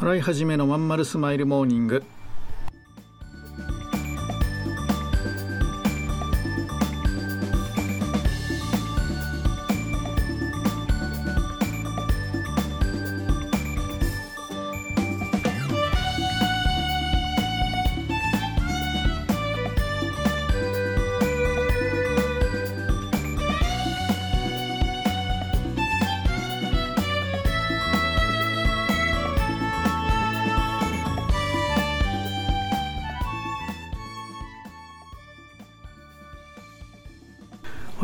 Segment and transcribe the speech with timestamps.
[0.00, 2.04] 洗い始めのまんまるスマイルモーニング。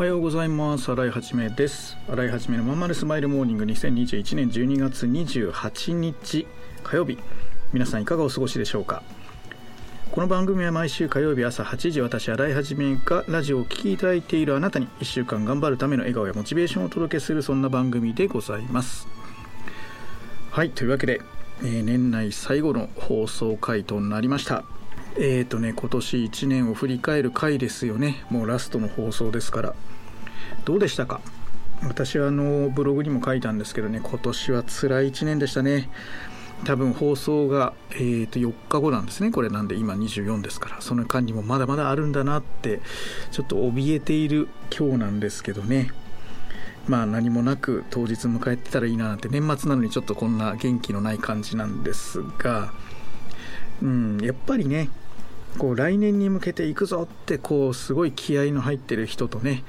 [0.05, 0.91] はようございます。
[0.91, 1.97] 新井はじめです。
[2.07, 6.45] 新井はじめのまんまるスマイルモーニング2021年12月28日
[6.83, 7.17] 火曜日。
[7.73, 9.01] 皆さんいかがお過ごしでしょうか。
[10.11, 19.07] この番組は毎週火曜日朝8時私新井はじめがラジオを聴きいただいているあなたに1週間頑張るための笑顔やモチベーションをお届けするそんな番組でございます。
[20.51, 21.21] はいというわけで、
[21.61, 24.65] えー、年内最後の放送回となりました。
[25.17, 28.25] えーとね、今年1年を振り返る回ですよね。
[28.29, 29.75] もうラストの放送ですから。
[30.65, 31.21] どうでしたか？
[31.83, 34.01] 私はあのブログにも書いたんですけどね。
[34.03, 35.89] 今年は辛い1年でしたね。
[36.65, 39.31] 多分放送が、えー、と4日後なんですね。
[39.31, 40.81] これなんで今24ですから。
[40.81, 42.81] その間にもまだまだあるんだなって
[43.31, 45.91] ちょっと怯えている今日なんですけどね。
[46.89, 52.73] まあ何もなく当日迎えてたらいいななんて年末なのにちょっとこんな元気のない感じなんですが。
[53.81, 54.89] うんやっぱりね
[55.57, 59.63] こう来年に向けていくぞってこうすごい気合の入ってる人とね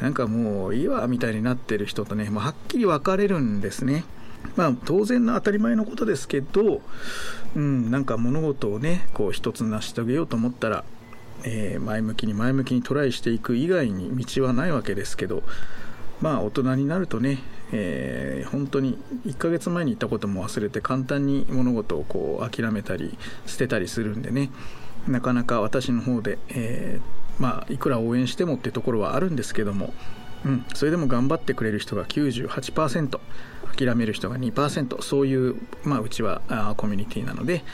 [0.00, 4.04] なんかもういいわみたいになってる人とねもうはっきり分かれるんですね。
[4.56, 6.82] まあ当然の当たり前のことですけど、
[7.56, 10.84] うん、なんか物事をねこう一つ成し遂げようと思ったら、
[11.44, 15.42] えー、前向きに前向きにトライしていく以外に道はないわけですけど
[16.20, 17.38] まあ大人になるとね、
[17.72, 24.50] えー、本当に1ヶ月前に言ったことも忘れて簡単に物事をこう諦めたり捨てたりするんでね
[25.08, 29.92] なかなか私の方で、えー、まあいくら応援してもっていうところはあるんですけども、
[30.44, 33.18] うん、それでも頑張ってくれる人が98%
[33.76, 37.64] 諦める人が2%そういう、まあ、うちはあコミュニティなので、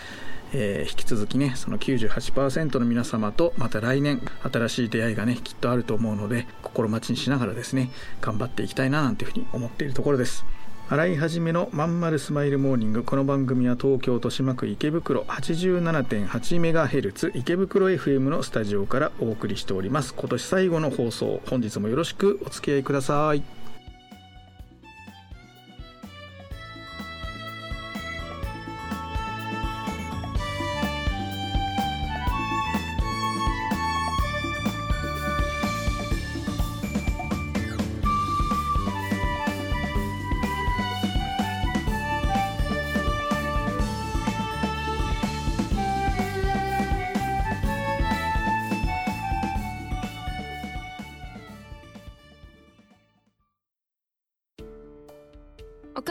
[0.53, 7.91] えー、引き続きねその98%の皆様とまた来年新しい出会いがねきっとあると思うので心待ちにしながらですね
[8.21, 10.45] 頑張っていきたいななんていうふうに思っているところです。
[10.93, 13.05] 洗い始めのまんまるスマイルモーニング。
[13.05, 20.13] この番組は東京豊島区池袋 87.8MHz 池袋 FM のスタジオからお送りしております。
[20.15, 23.60] 今年最後の放送本日もよろしくお付き合いください。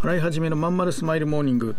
[0.00, 1.74] 洗い始めのまんまるスマイルモーニング。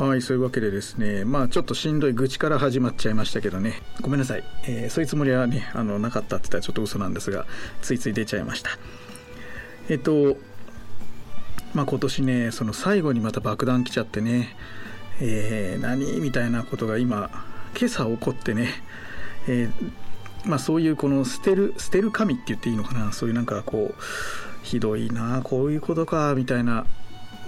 [0.00, 1.24] はいそういうわけでですね。
[1.24, 3.82] まあちょっとしんどい愚痴から始まっちゃいましたけどね。
[4.00, 7.46] ごめんなさい、えー、そういうつもりはねあのなかったって言ったらちょっと嘘なんですが
[7.82, 8.70] ついつい出ちゃいました。
[9.88, 10.36] えっと
[11.72, 14.56] まあ今年ねその最後にまた爆弾来ちゃってね。
[15.20, 17.30] えー、何みたいなことが今
[17.78, 18.70] 今朝起こってね、
[19.46, 23.12] えー、まあそういうこの捨てる捨てる神って言っていいのかな。
[23.12, 24.02] そういうなんかこう
[24.64, 26.86] ひどいなこういうことかみたいな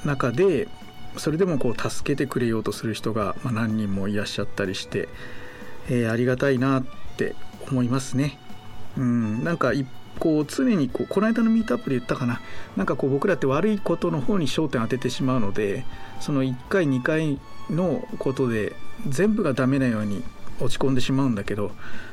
[0.04, 0.68] 中で
[1.16, 5.08] それでもこう助けてくれようとする人が何人もいらっしゃったりして、
[5.88, 6.84] えー、ありがたいなっ
[7.16, 7.34] て
[7.70, 8.38] 思いますね。
[8.96, 9.72] うん、なんか
[10.18, 12.40] こう常にこうこの間のミートアップで言ったかな
[12.76, 15.84] なんかこう僕らって悪いことの方に焦点当ててしまうので
[16.20, 17.38] その1回2回
[17.70, 18.74] のことで
[19.06, 20.24] 全部がダメなように
[20.60, 21.70] 落ち込んでしまうんだけど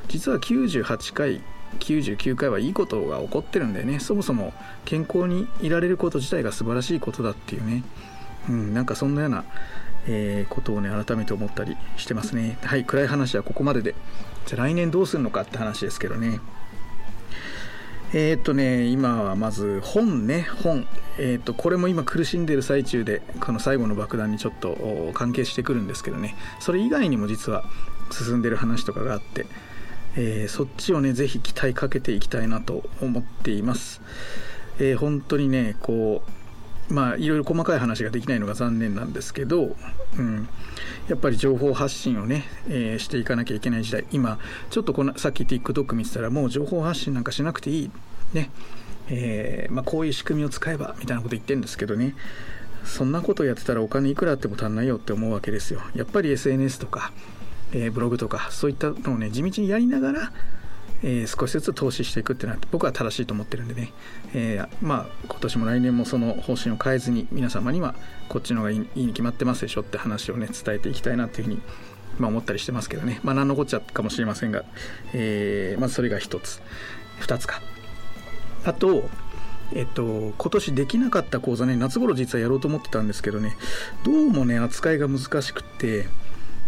[0.08, 1.42] 実は98回
[1.80, 4.00] 99回はいいことが起こってるんだよね。
[4.00, 4.54] そもそも
[4.86, 7.84] 健康にいられること自体が素晴らしいことだっていうね、
[8.50, 9.44] うん、なんかそんなような、
[10.08, 12.58] えー、ことをね改めて思ったりしてますね。
[12.64, 13.96] はい暗い話はここまでで。
[14.46, 16.40] じゃあ来年どうするのかって話ですけどね。
[18.14, 20.48] えー、っとね今はまず本ね。
[20.64, 20.88] 本。
[21.18, 26.36] えー、っとこれも今苦しんでる最中でこの最後の爆弾にちょっと関係してくるんですけどね。
[26.60, 27.64] それ以外にも実は
[28.12, 29.46] 進んでる話とかがあって。
[30.16, 34.02] えー、そっちをねぜひ期待かけていきたいなと思っています、
[34.80, 36.24] えー、本当にねこ
[36.90, 39.76] うまあいろいろ細かい話ができないのが残念なんですけど、
[40.18, 40.48] うん、
[41.08, 44.06] やっぱり情報発信をね、えー、していかなきゃいけない時代。
[44.12, 44.40] 今
[44.70, 47.92] ちょっとこのさっき TikTok 見てたらもう情報発信なんかしなくていい。
[48.34, 48.52] ね。
[49.08, 52.16] え、まあ、こういう仕組みを使えばみたいなこと言ってるんですけどね。
[52.84, 55.82] そんなことやってたらお金いくらあっても足んないよって思うわけですよ。
[55.96, 57.12] やっぱり SNS とか
[57.74, 60.32] えー、ブログとかそういったのをね地道にやりながら、
[61.04, 63.92] えー、少しずつ投資していくっていうのは僕は正しいと思ってるんでね、
[64.34, 67.96] えー、まあ今年も来年もその方針を変えずに皆様には
[68.30, 71.62] こっちの方がいいに決まってますでしょって話をね伝えていきたいなっていうふうに
[72.18, 73.20] まあ、思ったりしてますけどね。
[73.24, 74.64] まあ何のこっちゃかもしれませんが、
[75.14, 76.62] えー、まずそれが一つ。
[77.20, 77.62] 二つか。
[78.64, 79.10] あと
[79.74, 83.58] えっと、今年できなかった講座ね、夏頃実はやろうと思ってたんですけどね、
[84.04, 86.08] どうもね、扱いが難しくって、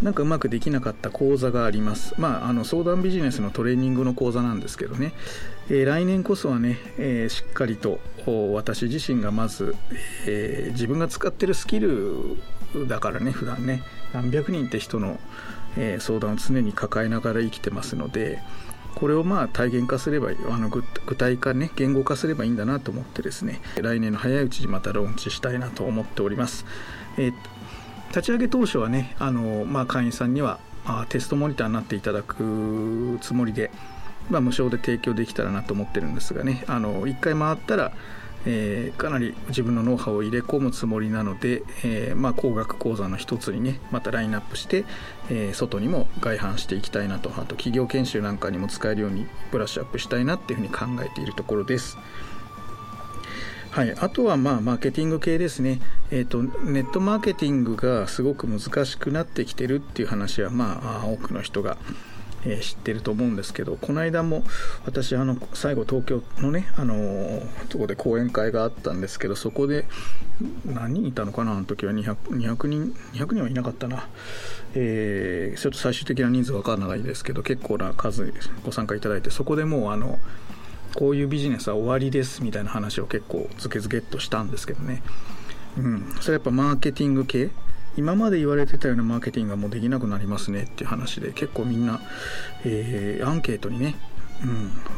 [0.02, 2.14] なんかうまくできなかった講座があります。
[2.18, 5.12] まあ、あの相談ビジネスのトレーニングの講座なんですけどね、
[5.68, 8.00] えー、来年こそはね、えー、しっかりと
[8.52, 9.74] 私自身がまず、
[10.26, 12.36] えー、自分が使ってるスキル
[12.86, 15.18] だからね、普段ね、何百人って人の、
[15.76, 18.40] え相談を常に抱えながら生きてますので、
[18.98, 20.82] これをまあ体現化すればあの具
[21.16, 26.66] 体化ね言語化すればいいんだなと思ってですね来年の早いうちにまたローンチしたいなと思っております。
[27.16, 27.34] えー、
[28.08, 33.70] 立ち上げ当初はねあの、まあ、会員さんにはあテストモニターになっていただくつもりで、
[34.30, 37.92] まあ、無償で提供できたらなと思ってるんですがねあの1回回ったら、
[38.46, 44.86] えー、かなり自分のノウハウを入れ込むつもりなので、えー、まあ、工学講座の一つにねまたラインナップして、
[45.28, 51.98] えー、外にも外販していきたいなとあと企業研修なんかにも使えるようにブラッシュアップしたいなっていうふうに考えているところです。
[53.70, 55.80] はい、あとはまあマーケティング系ですね、
[56.10, 61.76] えーと、ネットマーケティングがすごく難しくなってきてるっていう話は、まあ、多くの人が、
[62.44, 64.42] えー、知ってると思うんですけどこの間も
[64.84, 69.84] 私あの最後東京のねあのとこで講演会があったんですけどそこで
[70.64, 71.52] 何人いたのかな？
[71.52, 74.08] あの時は 200, 200人200人はいなかったな、
[74.74, 78.32] えー、ちょっと最終的な人数分からないですけど結構な数
[78.64, 80.18] ご参加いただいてそこでもうあの
[80.98, 85.00] こういうビジネスは終わりですみたいな話を結構ズケズケっとしたんですけどね、
[85.76, 87.50] うん、それやっぱマーケティング系。
[87.96, 92.00] 今まで言われてたようなマーケティングがもうできなくなりますねっていう話で結構みんな、
[92.64, 93.96] えー、アンケートにね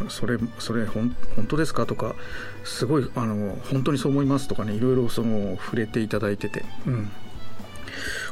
[0.02, 1.16] うん、それそれ本
[1.48, 2.14] 当ですかとか
[2.62, 7.10] すごいあの本当にそう思いますとかねいろいろその触れていただいてて、うん、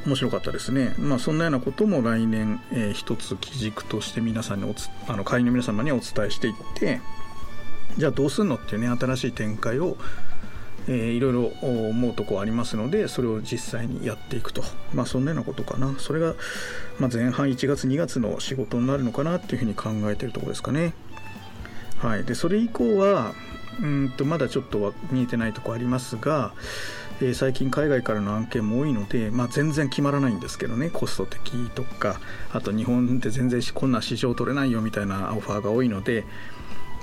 [0.05, 0.95] 面白かったですね。
[0.99, 7.01] まあ、そんなようなことも来年、えー、一つ基軸として皆さんにおつあの会員の皆様にお伝えしていって
[7.97, 9.97] じゃあどうすんのっていうね新しい展開を、
[10.87, 14.63] えー、いろいろ思うとこありますのでそれを実際にやっていくと。
[14.95, 15.95] まあそんなようなことかな。
[15.99, 16.35] それが、
[16.99, 20.95] まあ、前半1月2月の仕事になるのかなっていうふうに考えてるところですかね。
[21.99, 22.25] はい。
[22.25, 23.35] でそれ以降は
[23.81, 26.53] うんとまだちょっと見えてないとこありますが、
[27.21, 30.91] えー、最近海外からの案件も多いので、まあ、全然決まらないんですけどね。
[30.91, 32.21] コスト的とか
[32.53, 36.25] あと日本って全然こんな市場取れないよみたいなオファーが多いので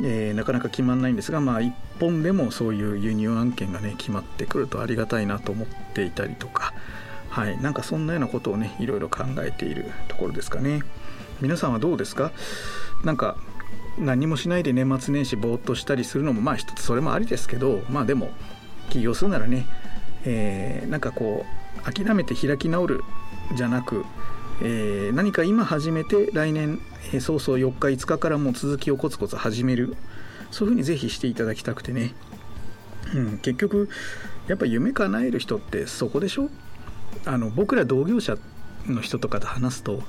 [0.04, 6.74] えー、なかなか決まらないんですが、まあ、1本でもそういう輸入案件がね決まってくるとありがたいなと思っていたりとか、
[7.30, 10.82] はい、なんかそんなようなことをねいろいろ考えているところですかね。
[11.42, 12.32] 皆さんはどうですか？
[13.04, 13.38] なんか
[13.98, 18.32] 何もしないで年末年始ぼーっとしたりするのもまあ一つそれもありですけどまあでも
[18.90, 19.66] 起業するならね、
[20.26, 21.46] えー、なんかこ
[21.86, 23.04] う諦めて開き直る
[23.56, 24.06] じゃなく
[24.62, 26.80] えー、何か今始めて来年、
[27.14, 29.96] えー、早々4日5日からもう続きをコツコツ始める。
[30.52, 32.14] そういうふうにぜひしていただきたくてね、
[33.14, 33.90] うん、結局
[34.48, 36.50] やっぱ夢叶える人ってそこでしょ？
[37.26, 38.38] あの僕ら同業者
[38.88, 40.04] の人とかと話すと、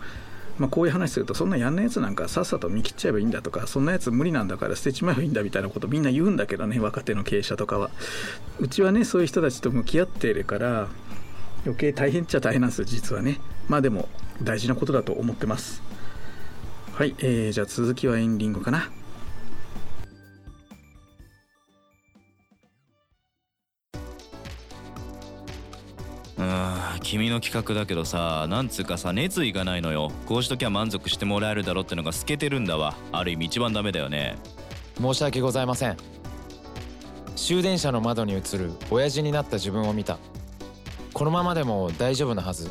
[0.58, 7.90] まあ、こういう話するとそんなやんなやつなんかさっさと見切っちゃえばいいんだとかそんなやつ無理なんだから捨てちまえばいいんだみたいなことみんな言うんだけどね若手の経営者とかは。
[8.60, 10.88] うちはねそういう人たちと向き合っているから
[11.64, 13.40] 余計大変っちゃ大変なんですよ実はね。
[13.68, 14.08] まあでも
[14.42, 15.82] 大事なことだと思ってます。
[16.94, 18.90] はい、えー、じゃあ続きはエンディングかな。
[26.38, 30.12] あ君の企画だけどさなんつうかさ熱意がないのよ。
[30.26, 32.94] こうしときゃ満足してもらえるだろってのが透けてるんだわ。
[33.12, 34.36] ある意味一番ダメだよね。
[35.00, 35.96] 申し訳ございません。
[37.34, 40.18] 終電車の窓に映る親父になった自分を見た。
[41.12, 42.70] このままでも大丈夫なはず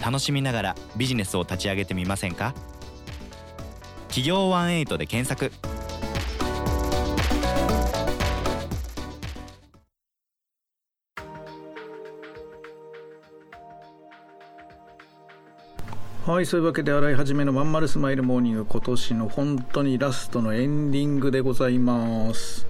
[0.00, 2.54] 楽しみながらビジネスを立ち上げてみませんか？
[4.08, 5.52] 企業18で検索。
[16.26, 22.66] はいそういうわけで洗い始めのまんまるスマイルモーニング今年の本当にラストのエンディングでございます。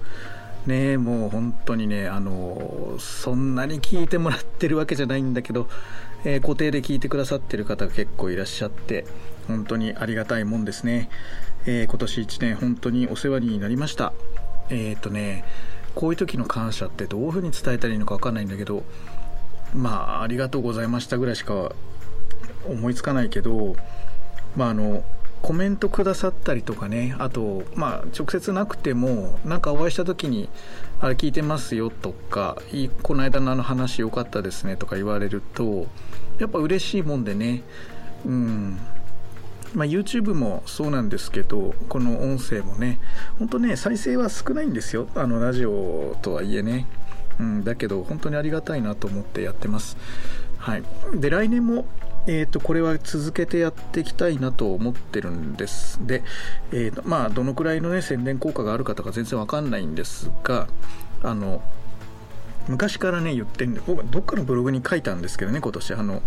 [0.65, 5.67] ねもう本当にねあのそんなに聞いてもらってるわけじゃないんだけど、
[6.23, 9.05] えー、固定で聞いてくださってる方が結構いらっしゃって
[9.47, 11.09] 本当にありがたいもんですね、
[11.65, 14.13] えー、今年1年本当にお世話になりました。
[14.69, 15.43] えっ、ー、とね
[15.95, 18.83] こういう時の感謝ってどういうふうに伝えたらいいのか分かんないんだけど
[19.73, 21.73] まあありがとうございましたぐらいしか
[22.65, 23.75] 思いつかないけど、
[24.55, 25.03] まあ、あの
[25.41, 30.49] コメントくださったりとかねあと、まあ、直接なくてもなんかお会いした時に
[31.01, 32.61] 「あれ聞いてますよ」とか
[33.01, 35.87] 「この間のあの話良かったですね」とか言われると
[36.39, 37.63] やっぱ嬉しいもんでね。
[38.25, 38.77] うん。
[39.73, 42.99] まあ、YouTube もそうなんですけどこの音声もね
[43.39, 45.07] 本当ね再生は少ないんですよ。
[45.15, 46.87] あのラジオとはいえね、
[47.39, 49.95] うん、だけど本当にありがたいなと思ってやってます。
[50.57, 50.83] はい。
[51.15, 51.85] で来年も
[52.27, 55.99] えーと、これは続けてやっていきたいなと思ってるんです。
[56.05, 56.23] で、
[56.71, 60.67] えーとまあ、どのくらいの、ね、宣伝効果があるかとか全然わかんないんですが
[61.23, 61.61] あの
[62.67, 65.93] 昔からね言ってるんで僕どっかのブログに書いたんですけどね今年。
[65.93, 66.21] あの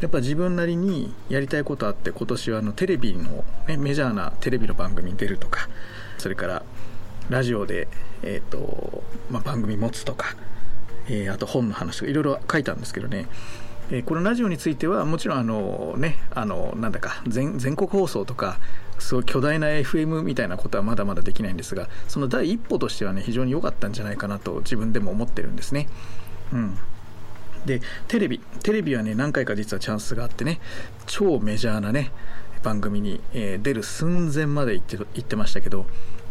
[0.00, 5.68] やっぱ自分なりにやりたいことあって今年はあのテレビの、ね、メジャーなテレビの番組に出るとか
[6.16, 6.62] それから
[7.28, 7.86] ラジオで、
[8.22, 10.34] えーとまあ、番組持つとか、
[11.06, 13.26] えー、あと本の話とかいろいろ書いたんですけどね。
[13.90, 18.58] えこのラジオについてはもちろんあのねあのなんだか全国放送とか
[18.98, 25.88] すごい巨大な FM みたいなことはまだまだできないんですがその第一歩としてはね非常に良かったんじゃないかなと自分でも思ってるんですね。
[26.52, 26.78] うん
[27.66, 30.60] でテレビテレビはね何回か実はチャンスがあってね
[31.06, 32.10] 超メジャーなね
[32.62, 35.86] 番組に、え、出る寸前まで行って行ってましたけど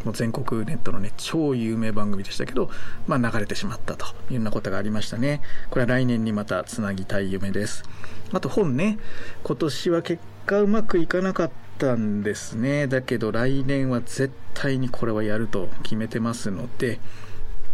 [0.05, 2.69] もう全国ネットのね超有名番組でしたけど、
[3.07, 5.41] まあ、流れてしまったというようなことがありましたね。
[5.69, 7.83] これは来年にまたつなぎたい夢です。
[8.31, 8.97] あと本ね
[9.43, 12.87] 今年は結果うまくいかなかったんですね。
[12.87, 16.99] だけど来年は絶対にこれはやると決めてますので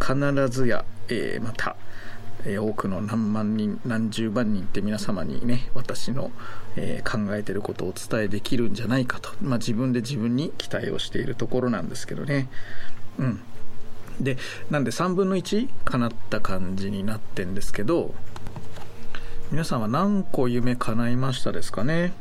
[0.00, 0.14] 必
[0.48, 1.76] ずや、えー、また
[2.44, 6.30] え多くの何万人何十万人って皆様にね私の、
[6.76, 12.48] えー、考えてることをお伝えできるんじゃないかと、まあ、自分で自分に期待をしているところなんですけどね。
[13.18, 13.40] うん。
[14.20, 14.38] で
[14.70, 18.14] なんで3分の1かなった感じになってんですけど
[19.50, 22.14] 皆さんは何個夢叶いましたですかね？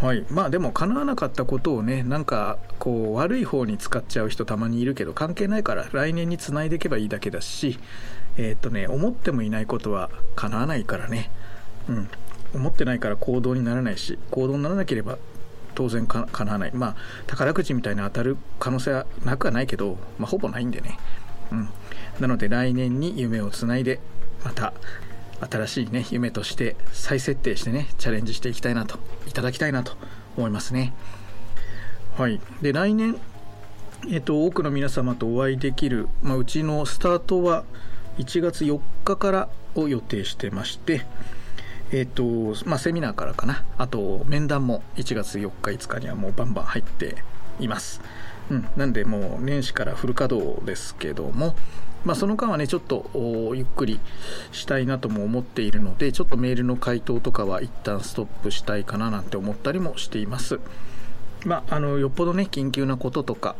[0.00, 0.24] はい。
[0.30, 7.78] まあでも叶わなかったことをねなんかこう悪い方に使っちゃう人たまにいるけど関係ないから来年につないでいけばいいだけだし
[8.38, 11.30] えー、っとね思ってもいないことは叶わないからね。
[11.88, 12.08] うん。
[12.54, 15.18] 思ってないから行動にならないし行動にならなければ
[15.74, 16.70] 当然か叶わない。
[16.72, 20.98] まあ宝くじみたいに当たる可能性はなくはないけど、まあ、ほぼないんでね。
[21.52, 21.68] うん。
[22.20, 24.00] なので来年に夢をつないで
[24.44, 24.72] また
[25.40, 29.92] 新しいね夢として再設定してねチャレンジしていきたいなといただきたいなと
[30.36, 30.92] 思いますね。
[32.16, 32.40] はい。
[32.62, 33.16] で来年
[34.08, 37.64] えっと多くの皆様とお会いできる、まあ、うちのスタートは
[38.18, 41.06] 1月4日からを予定してまして
[41.92, 42.22] えっ、と
[42.66, 43.64] まあセミナーからかな。
[43.78, 47.16] あと面談も1月4日5日にはもうバンバン入って
[47.58, 48.00] います。
[48.50, 51.54] うん、なんでもう年始からフル稼働ですけども、
[52.04, 53.10] まあ、その間はねちょっと
[53.54, 54.00] ゆっくり
[54.52, 60.58] したいなとも思っているのでちょっとメールの回答とかは一旦ストップしたいかななんて思ったりもしています。
[61.44, 63.56] まああのよっぽどね緊急なこととか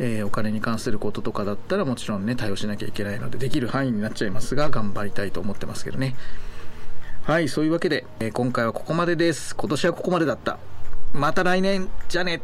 [0.00, 6.16] えー、お金に関することとかだったらもちろんね対応しなきゃいけないのでできる範囲になっちゃいますが頑張りたいと思ってますけどね。
[7.22, 9.56] はいそういうわけで、えー、今回はここまでです。
[9.56, 10.58] 今年はここまでだった。
[11.14, 11.88] また来年。
[12.08, 12.42] じゃね。